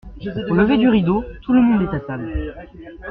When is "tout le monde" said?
1.43-1.83